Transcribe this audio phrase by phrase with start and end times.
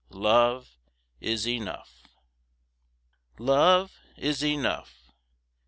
[0.09, 0.79] Love
[1.19, 2.07] is enough.
[3.37, 5.11] Love is enough.